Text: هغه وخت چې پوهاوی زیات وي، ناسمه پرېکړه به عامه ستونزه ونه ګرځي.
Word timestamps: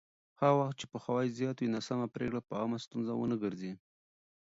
هغه 0.41 0.55
وخت 0.61 0.75
چې 0.79 0.85
پوهاوی 0.91 1.27
زیات 1.37 1.57
وي، 1.59 1.67
ناسمه 1.75 2.07
پرېکړه 2.15 2.39
به 2.47 2.53
عامه 2.61 2.77
ستونزه 2.85 3.13
ونه 3.15 3.35
ګرځي. 3.43 3.73